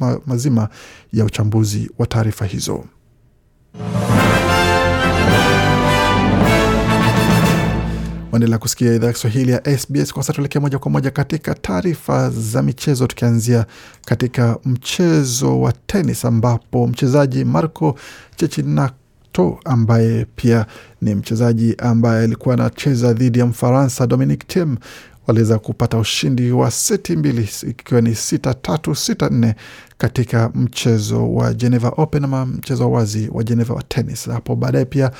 ma, 0.00 0.20
mazima 0.26 0.68
ya 1.12 1.24
uchambuzi 1.24 1.90
wa 1.98 2.06
taarifa 2.06 2.44
hizo. 2.44 2.84
Waendelea 8.34 8.58
kusikia 8.58 8.94
idhaa 8.94 9.06
ya 9.06 9.12
Kiswahili 9.12 9.52
ya 9.52 9.78
SBS. 9.78 10.12
Kwa 10.12 10.22
sasa 10.22 10.32
tuelekea 10.32 10.60
moja 10.60 10.78
kwa 10.78 10.90
moja 10.90 11.10
katika 11.10 11.54
taarifa 11.54 12.30
za 12.30 12.62
michezo, 12.62 13.06
tukianzia 13.06 13.66
katika 14.06 14.58
mchezo 14.64 15.60
wa 15.60 15.72
tenis 15.72 16.24
ambapo 16.24 16.86
mchezaji 16.86 17.44
Marco 17.44 17.98
chechinato 18.36 19.58
ambaye 19.64 20.26
pia 20.36 20.66
ni 21.02 21.14
mchezaji 21.14 21.74
ambaye 21.78 22.24
alikuwa 22.24 22.54
anacheza 22.54 23.12
dhidi 23.12 23.38
ya 23.38 23.46
Mfaransa 23.46 24.06
Dominic 24.06 24.46
Thiem 24.48 24.76
waliweza 25.26 25.58
kupata 25.58 25.98
ushindi 25.98 26.52
wa 26.52 26.70
seti 26.70 27.16
mbili 27.16 27.48
ikiwa 27.68 28.00
ni 28.00 28.14
sita 28.14 28.54
tatu 28.54 28.94
sita 28.94 29.28
nne 29.28 29.54
katika 29.98 30.48
mchezo 30.54 31.34
wa 31.34 31.54
Geneva 31.54 31.88
Open 31.96 32.24
ama 32.24 32.46
mchezo 32.46 32.84
wa 32.90 32.98
wazi 32.98 33.28
wa 33.32 33.42
Geneva 33.44 33.74
wa 33.74 33.82
tenis. 33.82 34.28
Hapo 34.28 34.56
baadaye 34.56 34.84
pia 34.84 35.10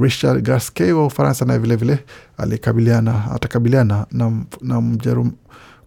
Richard 0.00 0.42
Gasquet 0.44 0.92
wa 0.92 1.06
Ufaransa 1.06 1.44
naye 1.44 1.58
vilevile 1.58 1.98
alikabiliana 2.38 3.30
atakabiliana 3.30 4.06
na, 4.12 4.32
na 4.60 4.80
mjerum 4.80 5.32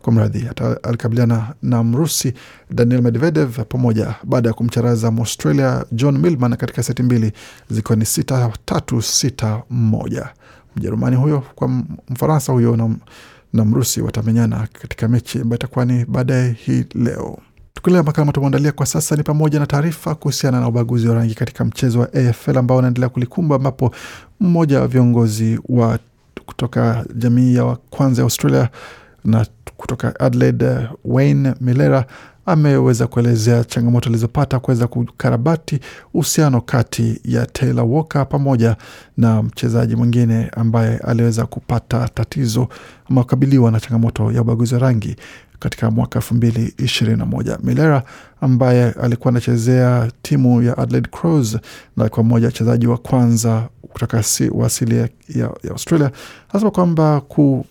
kwa 0.02 0.14
mradhi 0.14 0.50
alikabiliana 0.84 1.54
na 1.62 1.84
Mrusi 1.84 2.34
Daniel 2.72 3.02
Medvedev 3.02 3.60
pamoja 3.70 4.16
baada 4.24 4.50
ya 4.50 4.54
kumcharaza 4.54 5.12
Mwaustralia 5.12 5.86
John 5.92 6.18
Millman 6.18 6.56
katika 6.58 6.84
seti 6.84 7.04
mbili 7.04 7.32
zikiwa 7.70 7.96
ni 7.96 8.06
sita 8.06 8.52
tatu 8.66 9.02
sita 9.02 9.64
moja. 9.70 10.30
Mjerumani 10.76 11.16
huyo 11.16 11.44
kwa 11.56 11.68
Mfaransa 12.10 12.54
huyo 12.54 12.76
na, 12.76 12.96
na 13.54 13.66
Mrusi 13.66 14.02
watamenyana 14.02 14.68
katika 14.82 15.08
mechi 15.08 15.40
ambayo 15.42 15.56
itakuwa 15.58 15.86
ni 15.86 16.06
baadaye 16.06 16.52
hii 16.52 16.86
leo. 16.96 17.38
Tukielea 17.78 18.04
makala 18.04 18.32
tumeandalia 18.32 18.72
kwa 18.72 18.86
sasa 18.86 19.16
ni 19.16 19.24
pamoja 19.24 19.60
na 19.60 19.66
taarifa 19.66 20.16
kuhusiana 20.16 20.60
na 20.60 20.68
ubaguzi 20.68 21.08
wa 21.08 21.16
rangi 21.16 21.36
katika 21.36 21.66
mchezo 21.66 22.00
wa 22.00 22.14
AFL 22.14 22.58
ambao 22.58 22.78
unaendelea 22.78 23.10
kulikumba, 23.10 23.56
ambapo 23.56 23.92
mmoja 24.40 24.80
wa 24.82 24.88
viongozi 24.88 25.60
wa 25.70 26.00
kutoka 26.46 27.06
jamii 27.16 27.56
ya 27.56 27.78
kwanza 27.90 28.22
ya 28.22 28.24
Australia 28.24 28.70
na 29.26 29.46
kutoka 29.78 30.20
Adelaide, 30.20 30.88
Wayne 31.06 31.54
Milera 31.62 32.06
ameweza 32.48 33.08
kuelezea 33.08 33.64
changamoto 33.64 34.10
alizopata 34.10 34.60
kuweza 34.60 34.88
kukarabati 34.88 35.80
uhusiano 36.14 36.62
kati 36.62 37.22
ya 37.26 37.46
Taylor 37.46 37.86
Walker 37.86 38.30
pamoja 38.30 38.76
na 39.18 39.44
mchezaji 39.44 39.96
mwingine 39.96 40.50
ambaye 40.56 40.98
aliweza 40.98 41.46
kupata 41.46 42.08
tatizo 42.10 42.68
ama 43.10 43.22
kukabiliwa 43.24 43.72
na 43.72 43.80
changamoto 43.80 44.32
ya 44.32 44.42
ubaguzi 44.42 44.74
wa 44.74 44.80
rangi 44.80 45.16
katika 45.60 45.92
mwaka 45.92 46.20
elfu 46.20 46.36
mbili 46.36 46.74
ishirini 46.78 47.18
na 47.18 47.26
moja. 47.26 47.58
Milera 47.64 48.04
ambaye 48.42 48.92
alikuwa 48.92 49.30
anachezea 49.30 50.12
timu 50.22 50.62
ya 50.64 50.78
Adelaide 50.78 51.10
Crows 51.10 51.54
na 51.98 52.04
alikuwa 52.04 52.24
mmoja 52.24 52.46
wachezaji 52.46 52.88
wa 52.88 52.98
kwanza 52.98 53.70
kutoka 53.82 54.24
si, 54.24 54.50
wa 54.50 54.68
asili 54.68 54.98
ya, 54.98 55.10
ya 55.36 55.52
Australia 55.72 56.12
anasema 56.50 56.72
kwamba 56.72 57.22
ku, 57.22 57.66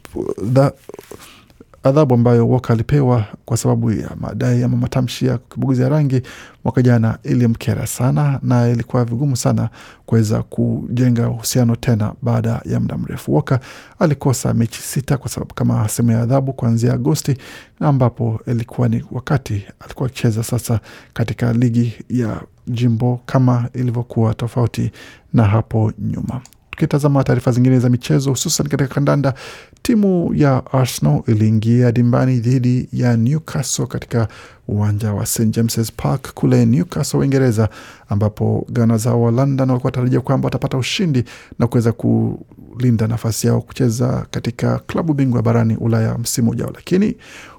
adhabu 1.88 2.14
ambayo 2.14 2.48
Walker 2.48 2.72
alipewa 2.72 3.24
kwa 3.44 3.56
sababu 3.56 3.92
ya 3.92 4.10
madai 4.20 4.62
ama 4.62 4.76
matamshi 4.76 5.26
ya 5.26 5.38
kibuguzi 5.38 5.82
ya 5.82 5.88
rangi 5.88 6.22
mwaka 6.64 6.82
jana 6.82 7.18
ilimkera 7.22 7.86
sana, 7.86 8.38
na 8.42 8.68
ilikuwa 8.68 9.04
vigumu 9.04 9.36
sana 9.36 9.68
kuweza 10.06 10.42
kujenga 10.42 11.28
uhusiano 11.28 11.76
tena 11.76 12.12
baada 12.22 12.60
ya 12.64 12.80
muda 12.80 12.98
mrefu. 12.98 13.34
Walker 13.34 13.60
alikosa 13.98 14.54
mechi 14.54 14.82
sita 14.82 15.16
kwa 15.16 15.30
sababu 15.30 15.54
kama 15.54 15.88
sehemu 15.88 16.12
ya 16.12 16.22
adhabu 16.22 16.52
kuanzia 16.52 16.92
Agosti, 16.92 17.36
ambapo 17.80 18.40
ilikuwa 18.46 18.88
ni 18.88 19.04
wakati 19.12 19.64
alikuwa 19.80 20.08
akicheza 20.08 20.42
sasa 20.42 20.80
katika 21.14 21.52
ligi 21.52 21.92
ya 22.10 22.40
jimbo 22.66 23.20
kama 23.26 23.68
ilivyokuwa 23.74 24.34
tofauti 24.34 24.90
na 25.32 25.44
hapo 25.44 25.92
nyuma. 25.98 26.40
Tukitazama 26.76 27.24
taarifa 27.24 27.52
zingine 27.52 27.78
za 27.78 27.88
michezo, 27.88 28.30
hususan 28.30 28.68
katika 28.68 28.94
kandanda, 28.94 29.34
timu 29.82 30.34
ya 30.34 30.62
Arsenal 30.72 31.22
iliingia 31.26 31.92
dimbani 31.92 32.38
dhidi 32.40 32.88
ya 32.92 33.16
Newcastle 33.16 33.86
katika 33.86 34.28
uwanja 34.68 35.12
wa 35.12 35.26
St 35.26 35.42
James's 35.50 35.92
Park 35.92 36.32
kule 36.34 36.66
Newcastle, 36.66 37.20
Uingereza, 37.20 37.68
ambapo 38.08 38.66
gana 38.70 38.96
zao 38.96 39.22
wa 39.22 39.30
London 39.30 39.70
walikuwa 39.70 39.92
tarajia 39.92 40.20
kwamba 40.20 40.46
watapata 40.46 40.78
ushindi 40.78 41.24
na 41.58 41.66
kuweza 41.66 41.92
kulinda 41.92 43.06
nafasi 43.06 43.46
yao 43.46 43.60
kucheza 43.60 44.26
katika 44.30 44.78
klabu 44.78 45.14
bingwa 45.14 45.42
barani 45.42 45.76
Ulaya 45.76 46.18
msimu 46.18 46.50
ujao, 46.50 46.70
lakini 46.74 47.16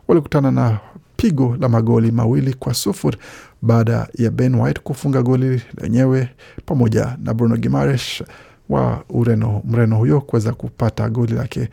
walikutana 0.07 0.51
na 0.51 0.79
pigo 1.15 1.57
la 1.59 1.69
magoli 1.69 2.12
mawili 2.12 2.53
kwa 2.53 2.74
sufuri 2.74 3.17
baada 3.62 4.07
ya 4.17 4.31
Ben 4.31 4.55
White 4.55 4.79
kufunga 4.79 5.21
goli 5.21 5.62
lenyewe 5.81 6.29
pamoja 6.65 7.17
na 7.24 7.33
Bruno 7.33 7.57
Gimares 7.57 8.24
wa 8.69 9.03
Ureno, 9.09 9.62
Mreno 9.65 9.97
huyo 9.97 10.21
kuweza 10.21 10.53
kupata 10.53 11.09
goli 11.09 11.33
lake 11.33 11.69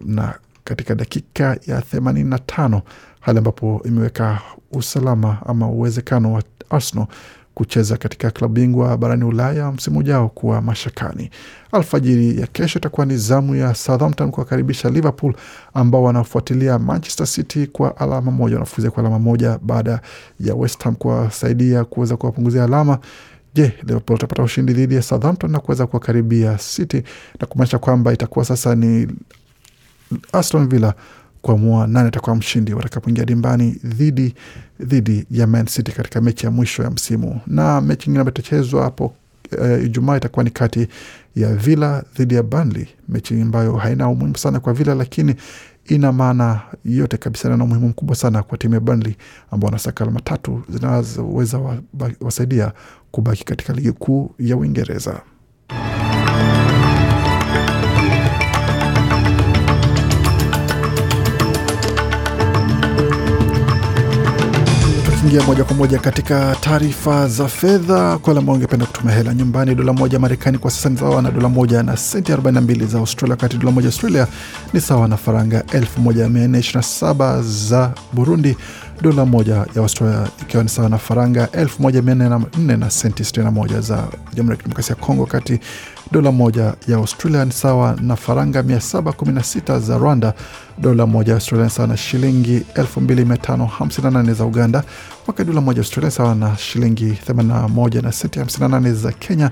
na 0.00 0.34
katika 0.64 0.94
dakika 0.94 1.56
ya 1.66 1.82
themanini 1.82 2.30
na 2.30 2.38
tano 2.38 2.82
hali 3.20 3.38
ambapo 3.38 3.82
imeweka 3.84 4.40
usalama 4.72 5.38
ama 5.46 5.68
uwezekano 5.68 6.32
wa 6.32 6.42
Arsenal 6.70 7.06
kucheza 7.54 7.96
katika 7.96 8.30
klabu 8.30 8.54
bingwa 8.54 8.96
barani 8.96 9.24
Ulaya 9.24 9.72
msimu 9.72 9.98
ujao 9.98 10.28
kuwa 10.28 10.60
mashakani. 10.62 11.30
Alfajiri 11.72 12.40
ya 12.40 12.46
kesho 12.46 12.78
itakuwa 12.78 13.06
ni 13.06 13.16
zamu 13.16 13.54
ya 13.54 13.74
Southampton 13.74 14.30
kuwakaribisha 14.30 14.90
Liverpool 14.90 15.34
ambao 15.74 16.02
wanafuatilia 16.02 16.78
Manchester 16.78 17.26
City 17.26 17.66
kwa 17.66 17.96
alama 17.96 18.30
moja, 18.30 18.54
wanafuzia 18.56 18.90
kwa 18.90 19.00
alama 19.00 19.18
moja 19.18 19.58
baada 19.62 20.00
ya 20.40 20.54
West 20.54 20.82
Ham 20.84 20.94
kuwasaidia 20.94 21.84
kuweza 21.84 22.16
kuwapunguzia 22.16 22.64
alama. 22.64 22.98
Je, 23.58 23.72
Liverpool 23.82 24.16
itapata 24.18 24.42
ushindi 24.42 24.72
dhidi 24.72 24.94
ya 24.94 25.02
Southampton 25.02 25.50
na 25.50 25.58
kuweza 25.60 25.86
kuwakaribia 25.86 26.56
City 26.58 27.02
na 27.40 27.46
kumaanisha 27.46 27.78
kwamba 27.78 28.12
itakuwa 28.12 28.44
sasa 28.44 28.74
ni 28.74 29.08
Aston 30.32 30.68
Villa 30.68 30.94
kuamua 31.42 31.86
nani 31.86 32.08
atakuwa 32.08 32.36
mshindi 32.36 32.74
watakapoingia 32.74 33.24
dimbani 33.24 33.70
dhidi 33.84 34.34
dhidi 34.80 35.26
ya 35.30 35.46
Man 35.46 35.66
City 35.66 35.92
katika 35.92 36.20
mechi 36.20 36.46
ya 36.46 36.50
mwisho 36.52 36.82
ya 36.82 36.90
msimu. 36.90 37.40
Na 37.46 37.80
mechi 37.80 38.10
nyingine 38.10 38.20
ambayo 38.20 38.34
itachezwa 38.34 38.82
hapo 38.84 39.14
uh, 39.58 39.84
Ijumaa 39.84 40.16
itakuwa 40.16 40.44
ni 40.44 40.50
kati 40.50 40.88
ya 41.36 41.54
Villa 41.54 42.04
dhidi 42.16 42.34
ya 42.34 42.42
Burnley, 42.42 42.88
mechi 43.08 43.40
ambayo 43.40 43.76
haina 43.76 44.08
umuhimu 44.08 44.36
sana 44.38 44.60
kwa 44.60 44.72
Villa, 44.72 44.94
lakini 44.94 45.34
ina 45.88 46.12
maana 46.12 46.60
yote 46.84 47.16
kabisa 47.16 47.56
na 47.56 47.64
umuhimu 47.64 47.88
mkubwa 47.88 48.16
sana 48.16 48.42
kwa 48.42 48.58
timu 48.58 48.74
ya 48.74 48.80
Burnley 48.80 49.16
ambao 49.50 49.66
wanasaka 49.68 50.04
alama 50.04 50.20
tatu 50.20 50.62
zinazoweza 50.68 51.60
wasaidia 52.20 52.72
kubaki 53.10 53.44
katika 53.44 53.72
ligi 53.72 53.92
kuu 53.92 54.30
ya 54.38 54.56
Uingereza. 54.56 55.20
Tukiingia 65.20 65.42
moja 65.46 65.64
kwa 65.64 65.76
moja 65.76 65.98
katika 65.98 66.56
taarifa 66.60 67.28
za 67.28 67.48
fedha, 67.48 68.18
kwa 68.18 68.28
wale 68.28 68.38
ambao 68.38 68.52
wangependa 68.52 68.86
kutuma 68.86 69.12
hela 69.12 69.34
nyumbani, 69.34 69.74
dola 69.74 69.92
moja 69.92 70.18
Marekani 70.18 70.58
kwa 70.58 70.70
sasa 70.70 70.88
ni 70.88 70.98
sawa 70.98 71.22
na 71.22 71.30
dola 71.30 71.48
moja 71.48 71.82
na 71.82 71.96
senti 71.96 72.32
42 72.32 72.86
za 72.86 72.98
Australia, 72.98 73.32
wakati 73.32 73.56
dola 73.56 73.72
moja 73.72 73.86
Australia 73.88 74.26
ni 74.72 74.80
sawa 74.80 75.08
na 75.08 75.16
faranga 75.16 75.60
1427 75.60 77.42
za 77.42 77.92
Burundi, 78.12 78.56
dola 79.00 79.24
moja 79.26 79.54
ya 79.54 79.82
Australia 79.82 80.28
ikiwa 80.42 80.62
ni 80.62 80.68
sawa 80.68 80.88
na 80.88 80.98
faranga 80.98 81.44
1404 81.46 82.76
na 82.78 82.90
senti 82.90 83.22
61 83.22 83.80
za 83.80 84.08
Jamhuri 84.34 84.50
ya 84.50 84.56
Kidemokrasia 84.56 84.96
ya 84.96 85.02
Kongo, 85.02 85.22
wakati 85.22 85.60
dola 86.12 86.32
moja 86.32 86.74
ya 86.88 86.96
Australia 86.96 87.44
ni 87.44 87.52
sawa 87.52 87.96
na 88.02 88.16
faranga 88.16 88.62
716 88.62 89.80
za 89.80 89.98
Rwanda, 89.98 90.34
dola 90.78 91.06
moja 91.06 91.32
ya 91.32 91.36
Australia 91.36 91.64
ni 91.64 91.70
sawa 91.70 91.88
na 91.88 91.96
shilingi 91.96 92.58
2558 92.58 94.34
za 94.34 94.44
Uganda, 94.44 94.82
wakati 95.26 95.48
dola 95.48 95.60
moja 95.60 95.76
ya 95.78 95.82
Australia 95.82 96.10
sawa 96.10 96.34
na 96.34 96.56
shilingi 96.56 97.18
81 97.28 98.02
na 98.02 98.12
senti 98.12 98.40
58 98.40 98.92
za 98.92 99.12
Kenya, 99.12 99.50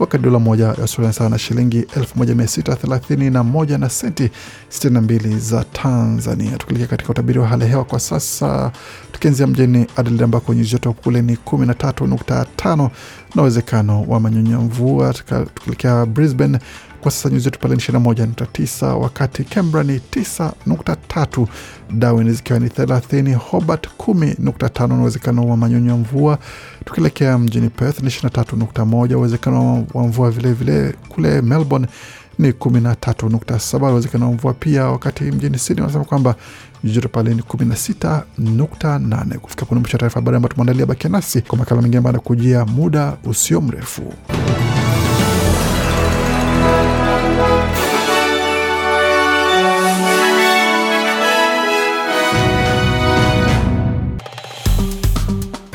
wakati 0.00 0.24
dola 0.24 0.38
moja 0.38 0.64
ya 0.64 0.78
Australia 0.78 1.12
sawa 1.12 1.30
na 1.30 1.38
shilingi 1.38 1.80
1631 1.80 3.78
na 3.78 3.88
senti 3.90 4.30
62 4.70 5.38
za 5.38 5.64
Tanzania. 5.64 6.56
Tukielekea 6.58 6.86
katika 6.88 7.10
utabiri 7.10 7.38
wa 7.38 7.46
hali 7.48 7.62
ya 7.62 7.68
hewa 7.68 7.84
kwa 7.84 8.00
sasa, 8.00 8.72
tukianzia 9.12 9.46
mjini 9.46 9.86
Adelaide 9.96 10.24
ambako 10.24 10.54
nyuzi 10.54 10.70
joto 10.70 10.92
kule 10.92 11.22
ni 11.22 11.34
13.5 11.34 12.90
na 13.34 13.42
uwezekano 13.42 14.02
wa 14.02 14.20
manyunyu 14.20 14.60
mvua. 14.60 15.14
Tukielekea 15.14 16.06
Brisbane 16.06 16.58
kwa 17.00 17.10
sasa 17.10 17.28
nyuzi 17.30 17.44
joto 17.44 17.58
pale 17.58 17.74
ni 17.76 17.80
21.9, 17.82 18.92
wakati 18.94 19.44
Canberra 19.44 19.84
ni 19.84 19.98
9.3, 20.12 21.46
Darwin 21.90 22.32
zikiwa 22.32 22.58
ni 22.58 22.68
30, 22.68 23.34
Hobart 23.34 23.88
10.5 23.98 24.88
na 24.88 24.94
uwezekano 25.00 25.48
wa 25.48 25.56
manyunyu 25.56 25.90
ya 25.90 25.96
mvua. 25.96 26.38
Tukielekea 26.84 27.38
mjini 27.38 27.68
Perth 27.68 28.00
ni 28.02 28.08
23.1, 28.08 29.14
uwezekano 29.14 29.86
wa 29.94 30.06
mvua 30.06 30.30
vilevile 30.30 30.80
vile. 30.82 30.94
Kule 31.08 31.42
Melbourne 31.42 31.86
ni 32.38 32.50
13.7, 32.50 33.90
uwezekano 33.92 34.26
wa 34.26 34.32
mvua 34.32 34.54
pia, 34.54 34.84
wakati 34.86 35.24
mjini 35.24 35.58
Sydney 35.58 35.80
wanasema 35.82 36.04
kwamba 36.04 36.34
joto 36.84 37.08
pale 37.08 37.34
ni 37.34 37.42
16.8. 37.42 39.38
Kufika 39.38 39.66
pone 39.66 39.80
mwisho 39.80 39.96
wa 39.96 39.98
taarifa 40.00 40.20
habari 40.20 40.36
ambayo 40.36 40.52
tumeandalia. 40.52 40.86
Bakia 40.86 41.10
nasi 41.10 41.42
kwa 41.42 41.58
makala 41.58 41.82
mengine 41.82 41.98
ambayo 41.98 42.14
anakujia 42.14 42.64
muda 42.64 43.16
usio 43.24 43.60
mrefu. 43.60 44.12